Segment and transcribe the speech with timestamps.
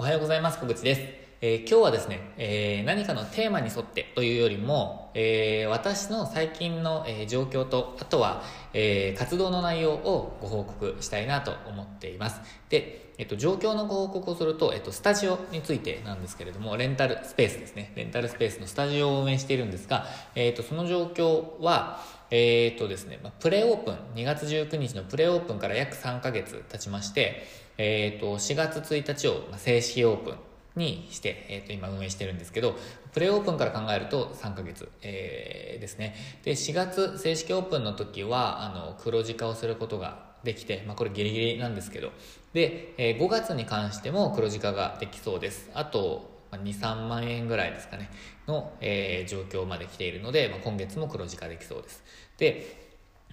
[0.00, 0.60] おはようございます。
[0.60, 1.00] 小口です。
[1.40, 12.40] えー今日はですね、えー何かのテーマに沿ってというよりも、えー私の最近の、え状況と、あとは、え活動の内容をご報告したいなと思っています。
[12.68, 17.92] で、えっと、状況のご報告をすると、えっと、スタジオについてなんですけれども、レンタルスペースですね。
[17.96, 20.06] レンタルスペースのスタジオを運営しているんですが、
[20.36, 21.98] えっと、その状況は、
[22.30, 30.34] えっとですね、プレオープン、2月19日のプレオープンから約3ヶ月経ちまして、えっと、4月1日を正式オープン
[30.76, 32.76] にして、えっと、今運営してるんですけど、
[33.12, 36.14] プレオープンから考えると3ヶ月、えーですね。
[36.42, 42.10] で、4月正式オープンの時は、あの、黒字化をすることができて、まあ、これギリギリなんですけど、
[42.52, 45.70] で、えー5月に関しても黒字化ができそうです。
[45.74, 48.10] あと、まあ2、3万円ぐらいですかね、
[48.46, 52.02] の、えー状況まで来ているので、まあ、今月も黒字化できそうです。
[52.38, 52.87] で、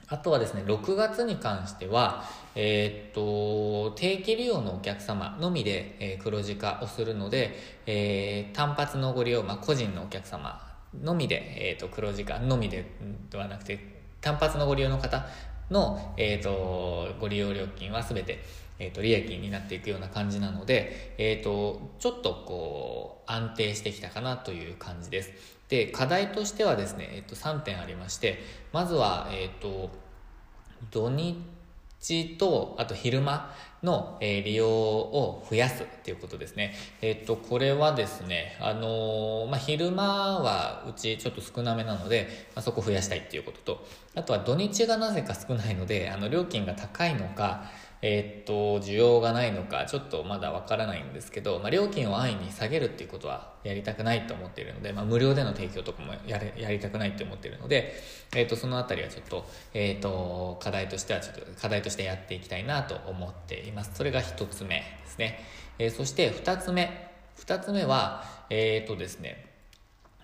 [0.07, 2.23] あとはですね、6月に関しては、
[2.53, 10.62] えーっと、定期利用のお客様のみで、えー黒字化をするので、えー単発のご利用、まあ、個人のお客様
[11.01, 12.85] のみで、えっと、黒字化のみで
[13.31, 13.79] ではなくて、
[14.21, 15.25] 単発のご利用の方
[15.71, 18.43] の、えっと、ご利用料金は全て、
[18.77, 25.54] えっと、利益になっていくような感じなので、えっと、ちょっとこう、安定してきたかなという感じです。
[25.76, 28.40] で、課題としてはですね、えっと、3点ありまして、
[28.71, 29.91] まずは、えっと、
[30.90, 36.76] 土日と、あと昼間の、えー利用を増やすっていうことですね。
[37.01, 47.65] えっと、これはですね、あのーまあ、昼間はうちちょっと少なめなので、まあ、そこ増やしたいっていうことと、あとは土日がなぜか少ないので、あの、料金が高いのか、
[48.07, 57.95] えっと、需要がないのか、ちょっとまだわからないんですけど、まあ、料金を安易に下げるっていうことはやりたくないと思っているので、まあ、無料での提供とかもやれやりたくないって思っているので、
[58.35, 63.89] えっと、そのあたりはちょっと、えっと、課題としてはちょっと、課題としてやっていきたいなと思っています。
[63.95, 65.40] それが一つ目ですね。
[65.79, 67.09] えーそして二つ目。
[67.35, 69.47] 二つ目は、えっとですね、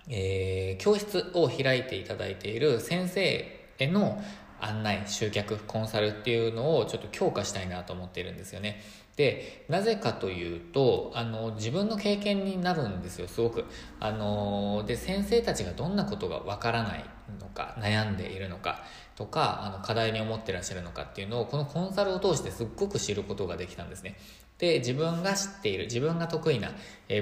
[0.07, 4.21] えー教室を開いていただいている先生への
[4.61, 8.81] 案内、集客、コンサルっていうのをちょっと強化したいなと思っているんですよね。
[9.15, 13.65] で、なぜかというと、あの、自分の経験になるんですよ、すごく。
[13.99, 17.05] あの、で、先生たちがどんなことがわからない
[17.39, 18.83] のか、悩んでいるのか、
[19.15, 24.15] とか、あの、課題に思ってらっしゃるのかっていうのを、このコンサルを通してすっごく知ることができたんですね。
[24.61, 26.71] で、自分が知っている、自分が得意な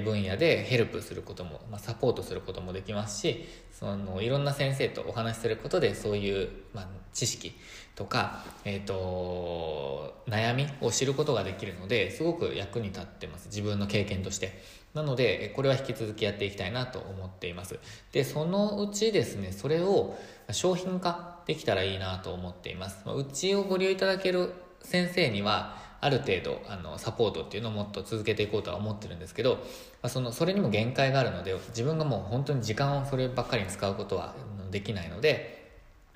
[0.04, 7.54] 分野でヘルプすることも、まあ、サポートすることもできますし、その、いろんな先生とお話しすることで、そういう、まあ、知識
[7.94, 13.46] とか、えっ、と、悩みを知ることができるので、すごく役に立ってます。
[13.46, 14.62] 自分の経験として。
[14.92, 17.78] なので、これは引き続きやっていきたいなと思っています。
[18.12, 20.18] で、そのうちですね、それを
[20.50, 23.00] 商品化できたらいいなと思っています。
[23.06, 24.52] まうちをご利用いただける
[24.82, 29.58] 先生には、ある程度あのサポートっていうのをもっと続けていこうとは思ってるんですけど、ま
[30.04, 34.34] あ、そのそれにも限界があるので自分がもう本当に時間をそればっかりに使うことは
[34.70, 35.59] できないので、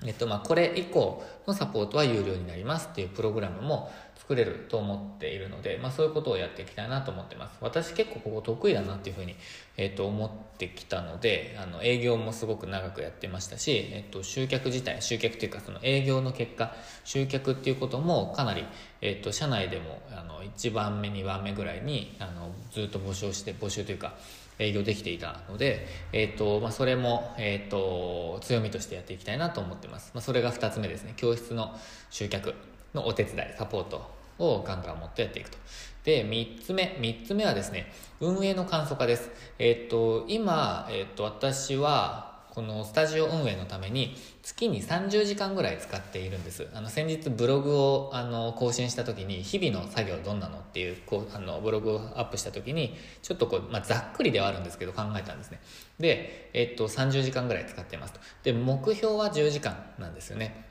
[0.05, 7.57] えっとまあ、これ以降のサポートは有料になりますっていうプログラムも作れると思っているので、まあ、そういうことをやっていきたいなと思ってます。
[7.61, 9.35] 私結構ここ得意だなっていうふうに、
[9.77, 16.73] えっと、思ってきたのであの営業もすごく長くやってましたし、えっと、集客自体集客っていうかその営業の結果
[17.03, 18.65] 集客っていうこともかなり、
[19.01, 24.15] えっと、社内でもあの1番目2番目ぐらいにあのずっと募集して募集というか
[24.59, 31.13] 営業できていたので、えっとまあ、それも、えっと強みとしてやっていきたいなと思ってます、まあ、それが2つ目ですね。
[31.17, 31.75] 教室の
[32.09, 32.53] 集客
[32.93, 35.57] のお手伝いサポートをガンガン持ってやっていくと。
[36.03, 39.29] で3つ目3つ目はですね運営の簡素化です。
[39.59, 46.69] えっと今、えっと私はこのスタジオ運営のために月に30時間ぐらい使っているんです。
[46.73, 55.59] あの先日ブログをあの更新した時に日々の作業どんなのっていうこうあのブログをアップした時にちょっとこう、まあ、ざっくりではあるんですけど考えたんですね。
[55.99, 58.21] で、えっと30時間ぐらい使ってますと。
[58.43, 60.65] で、目標は10時間なんですよね。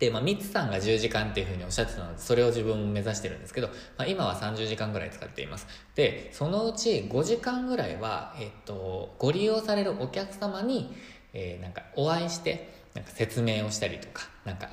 [0.00, 5.66] で、まあ、ミツさんが10時間っていうふうにおっしゃってたので、それを自分も目指してるんですけど、まあ、今は30時間ぐらい使っています。
[5.94, 10.96] で、そのうち5時間ぐらいは、えっと、ご利用されるお客様に、
[11.32, 14.68] えーなんかお会いして、なんか説明をしたりとか、なんか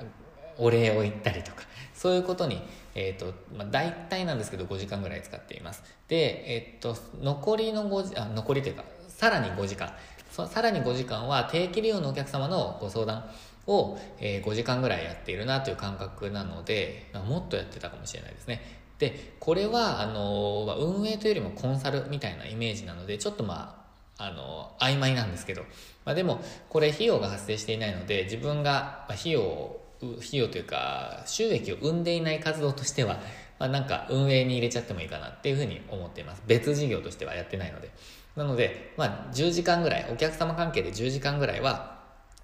[0.57, 1.63] お礼を言ったりとか、
[1.94, 2.62] そういうことに、
[2.95, 5.83] えっ、と、まあ、大体なんですけど5時間ぐらい使っています。
[6.07, 9.94] で、えっ、と、残りの5時、あ、残りというか、さらに5時間。
[10.31, 13.30] そさらに5時間は定期利用のお客様のご相談
[13.65, 18.62] を、えー5時間ぐらいやっているなという感覚なので、まあもっとやってたかもしれないですね。
[19.00, 23.87] で、これは、あのまあ運営というよりもコンサルみたいなイメージなので、ちょっとまあ、
[24.18, 25.62] あの曖昧なんですけど、
[26.06, 33.19] まあ、でもこれ費用が発生していないので自分がま費用を費用というか収益を生んでいない活動としては
[33.60, 36.44] まあ、なんか運営に入れちゃってもいいかなっていうふうに思っています。
[36.48, 37.92] 別事業としてはやってないので。
[38.36, 41.98] なので、まあ、10時間ぐらい、お客様関係で10時間ぐらいは、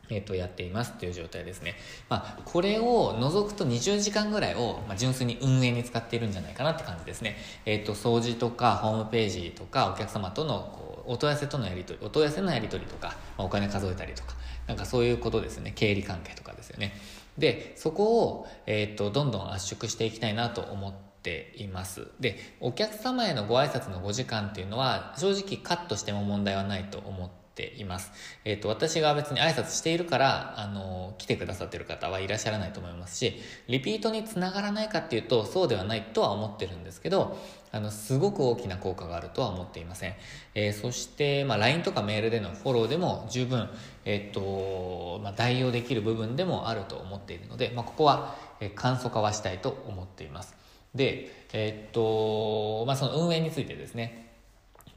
[0.09, 1.75] えっ、と、やっていますという状態ですね。
[2.09, 7.37] まあ、これを除くと20時間ぐらいを、まあ、純粋に運営に使っているんじゃないかなって感じですね。
[7.65, 14.35] えっ、と、掃除とか、ホームページとか、お客様との、こう、お問い合わせとのやり取り、お問い合わせのやり取りとか、まあ、お金数えたりとか、
[14.67, 15.71] なんかそういうことですね。
[15.75, 16.93] 経理関係とかですよね。
[17.37, 22.07] で、そこを、えっ、と、どんどん圧縮していきたいなと思ってています。
[22.19, 28.11] で、お客様へのご挨拶の5時間っていうのは、正直カットしても問題はないと思ってています。
[28.45, 33.35] えっ、ー、と、私が別に挨拶しているから、あの、来てくださってる方はいらっしゃらないと思いますし、
[33.67, 37.37] リピートにつながらないかっていうと、そうではないとは思ってるんですけど、
[37.71, 40.15] あの、すごく大きな効果があるとは思っていません。
[40.55, 43.69] えー、そして、まあ、LINE とかメールでのフォローでも十分、
[44.05, 50.62] えっ、ー、と、まあ、代用できる部分でもあると思っているので、まあ、ここは、え簡素化はしたいと思っています。
[50.95, 54.23] で、えっと、まあ、その運営についてですね、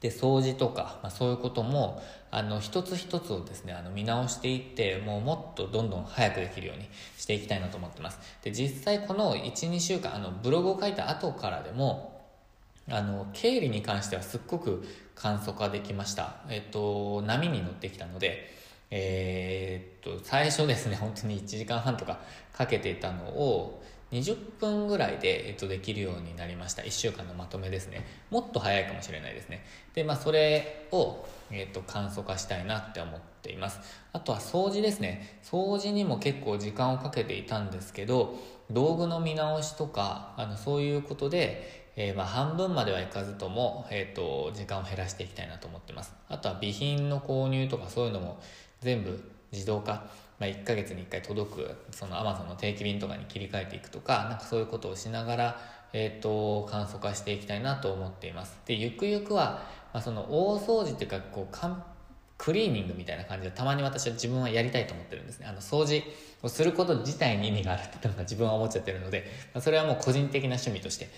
[0.00, 8.18] で掃除とか、まあ、そういうこともあの一つ一つをですねあの見直していってもうもっとどんどん早くできるようにしていきたいなと思ってます。
[8.42, 12.20] で実際この12週間あのブログを書いた後からでも
[12.90, 16.36] あの経理に関してはすっごく簡素化できました。
[16.48, 18.52] えっと波に乗ってきたので
[18.90, 22.20] えー、っと最初ですね本当に1時間半とか
[22.52, 23.82] かけていたのを
[24.20, 26.82] 20分ぐらいで、えっと、できるようになりました。
[26.82, 28.06] 1週間のまとめですね。
[28.30, 29.64] もっと早いかもしれないですね。
[29.94, 33.80] で、まあ、それを、えっと、簡素化したいなって思っています。
[34.12, 35.40] あとは掃除ですね。
[35.42, 38.36] 掃除にも結構時間をかけていたんですけど、
[38.70, 46.14] 道具の見直しとか、あの、そういうことで、えー、まあ半分まではいかずとも、えっ、と、時間を減らしていきたいなと思ってます。
[46.28, 48.40] あとは備品の購入とかそういうのも
[48.80, 50.06] 全部自動化
[50.38, 55.60] まあ、1ヶ月に1回届くその Amazon の定期便とかに切り替えていくとかなんかそういうことをしながら、
[55.92, 58.58] えーと、簡素化していきたいなと思っています。
[58.66, 59.62] でゆくゆくは、
[59.92, 61.82] まあ、その大掃除っていうかこうかん
[62.38, 65.46] クリーニングみたいな感じでたまに私は自分はやりたいと思ってるんですね。
[65.46, 66.02] あの掃除
[66.42, 69.24] をすること自体に意味があるってなんか自分は思っちゃってるので、
[69.54, 71.08] まあ、それはもう個人的な趣味として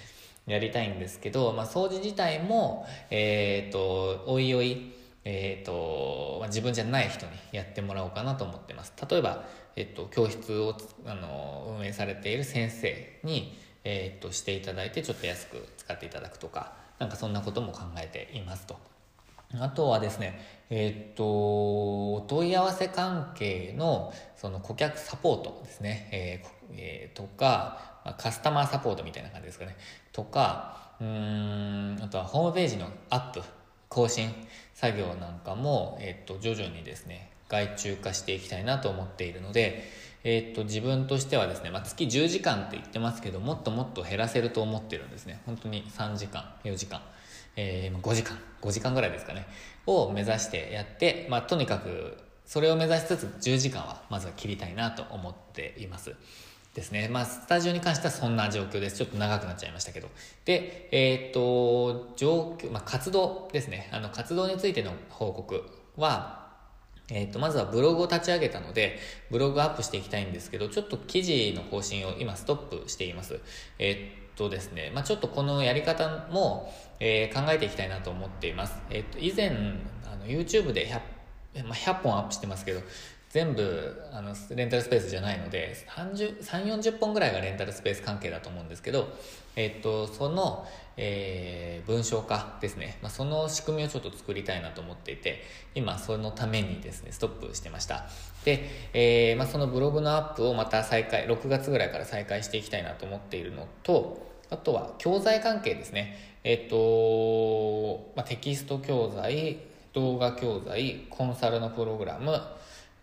[0.46, 4.92] やりたいんですけど、まあ、掃除自体もえっ、ー、とおいおい
[5.24, 8.92] えーとまあ、自分じゃない人にやってもらおうかなと思ってます。
[9.10, 9.44] 例えば、
[9.76, 10.76] えーと、教室を
[11.06, 18.76] あの運営されている先生に、えーと、していただいてちょっと安く使っていただくとかなんかそんなことも考えていますと。
[19.58, 20.38] あとはですね
[20.68, 29.76] えっ、とお問い合わせ関係のその顧客サポートですね、えーえー、とかカスタマーサポートみたいな感じですかね。
[30.12, 33.42] とかうんあとはホームページのアップ
[33.88, 34.32] 更新
[34.74, 39.82] 作業なんかも、えっと、徐々にですね外注化していきたいなと思っているので、
[40.24, 45.40] えっと、自分としてはですね、まあ、月10時間って言ってますけどもっともっと減らせると思ってるんですね。
[45.46, 47.00] 本当に3時間4時間、
[47.56, 49.46] えー、5時間5時間ぐらいですかね
[49.86, 56.14] を目指してやって、まあ、とにかくそれを目指しつつ10時間はまずは切りたいなと思っています。
[56.78, 57.08] ですね。
[57.08, 58.98] まあ、スタジオに関してはそんな状況です。
[58.98, 60.08] ちょっと長くなっちゃいましたけど。
[60.44, 63.88] で、えー、っと、状況、まあ、活動ですね。
[63.92, 65.64] あの、活動についての報告
[65.96, 66.46] は、
[67.10, 73.40] え、っと、まずはブログを立ち上げたので、ブログアップしていきたいんですけど、ちょっと記事の更新を今ストップしています。
[73.80, 78.80] え、っとですね、まあ、ちょっとこのやり方も、えー、考えていきたいなと思っています。
[78.90, 79.48] えっと、以前、
[80.06, 82.82] あの、YouTube で100、まあ、100本アップしてますけど、
[83.30, 89.08] 全部あのレンタルスペースじゃないので3 4 0本ぐらいがレンタルスペース関係だと思うんですけど、
[89.54, 90.66] えっと、その、
[90.96, 95.42] えー、文章化ですね、まあ、その仕組みをちょっと作りたいなと思っていて
[95.74, 98.06] 今そのためにですねストップしてました。
[98.44, 106.16] で、えーまあ、そのブログのアップをまた再開6月ぐらいから再開していきたいなと思っているのとあとは教材関係ですね。
[106.44, 109.58] えっと、まあ、テキスト教材
[109.92, 112.40] 動画教材コンサルのプログラム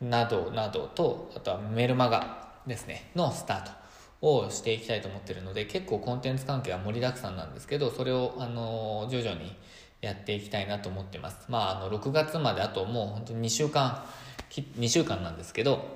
[0.02, 3.72] などなどとあとはメルマガですねのスタート
[4.22, 9.56] をしていきたいと思ってるので結構コンテンツ関係は盛りだくさんなんですけどそれをあの徐々に
[10.02, 14.04] やっていきたいなと思ってますまああの6月まであともう本当に2週間
[14.50, 15.96] 2週間なんですけど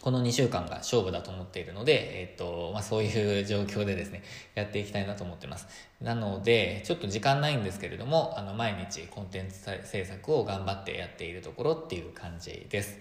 [0.00, 4.22] この2週間が勝負だと思っているので、えっ、と、まあ、そういう状況でですね、
[4.54, 5.66] やっていきたいなと思ってます。
[6.00, 12.96] なので、ちょっと時間ないんですけれども、あの、毎日コンテンツ制作を頑張ってやっているところっていう感じです。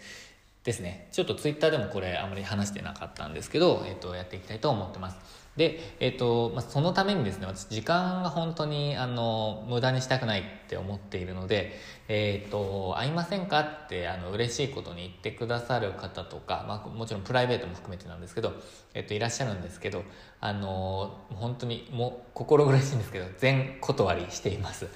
[0.67, 1.07] ですね。
[1.13, 5.17] ちょっとツイッターでもこれあまり話してなかったんですけど、えっ、と、やっていきたいと思ってます。
[5.55, 11.71] で、えっ、と、まあ、そのためにですね、私時間が本当に、あの、無駄にしたくないって思っているので、
[12.09, 18.51] えっ、と、会いませんかって、あの、嬉しいことに言ってくださる方とか、まあ、もちろんプライベートも含めてなんですけど、
[18.93, 20.03] えっ、と、いらっしゃるんですけど、
[20.41, 24.88] あの、本当に、もう、心苦しいんですけど、全断りしています。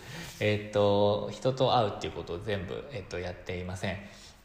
[0.42, 3.98] えっ、と、人と会うっていうことを全部、えっ、と、やっていません。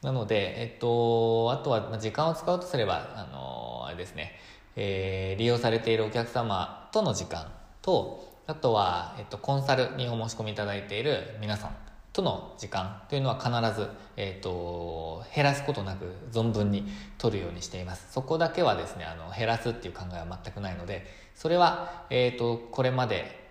[0.06, 4.38] なので、えっと、あとは、時間を使うとすれば、あの、あれですね、
[4.76, 11.76] えー、利用されているお客様との時間と、あとは、えっと、コンサルにお申し込みいただいている皆さん
[12.12, 16.86] との時間というのは必ず、えっと、減らすことなく存分に
[17.18, 18.06] 取るようにしています。
[18.12, 23.50] そこだけはですね、あの、減らすっていう考えは全くないので、それは、えっと、これまで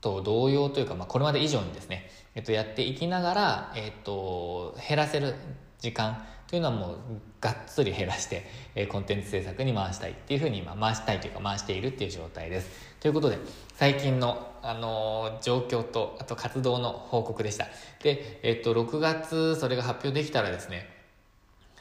[0.00, 5.34] と同様というか、まあ、これまで以上にですね、えっと、やっていきながら、えっと、減らせる
[5.80, 6.96] 時間というのはもう
[7.40, 8.44] がっつり減らして、
[8.74, 12.68] えー、コンテンツ制作に回したいっていうふうに今回したいというか回しているっていう状態です。
[13.00, 13.38] ということで
[13.76, 17.66] 最近の、あのー、状況とあと活動の報告でした。
[18.02, 21.00] で、えっと6月それが発表できたらですね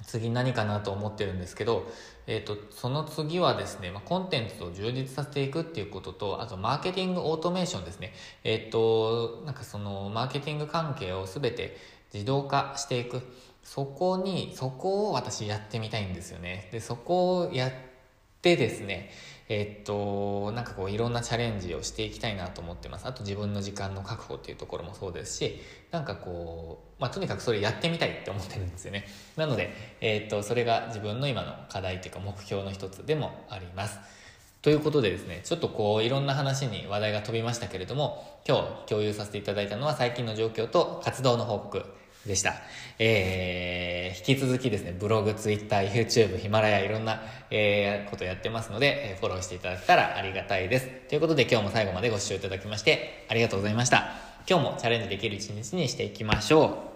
[0.05, 1.87] 次何かなと思ってるんですけど、
[2.27, 8.13] えっ、と、その次はですね、まあ、コンテンツを充実させていくっていうことと、あと、マーケティングオートメーションですね。
[8.43, 11.77] えっ、と、なんかその、マーケティング関係をすべて
[12.13, 13.21] 自動化していく。
[13.69, 16.69] そこに、そこを私やってみたいんですよね。
[16.71, 17.71] で、そこをやっ
[18.41, 19.11] てですね、
[19.47, 23.05] えっと、なんかこういろんなチャレンジをしていきたいなと思ってます。
[23.05, 25.61] あと自分の時間の確保っていうところもそうですし、
[25.91, 29.05] なんかこう、まあとにかくそれやってみたいって思ってるんですよね。
[29.35, 29.71] なので、
[30.01, 33.99] えっと、それが自分の今の課題っていうか目標の一つでもあります。
[34.63, 41.85] ということでですね、ちょっとこういろんな話に話題が飛びましたけれども、今日共有させていただいたのは最近の状況と活動の報告
[42.29, 42.53] でした。
[42.97, 47.21] えー、引き続きですね、ブログ、ツイッター、YouTube、ヒマラヤ、いろんな、
[47.51, 50.87] えー、ことやってますので、えフォローしていただけたらありがたいです。
[51.09, 54.13] ということで今日も最後までご視聴いただきまして、ありがとうございました。
[54.47, 56.88] 今日もチャレンジできる一日にしていきましょう。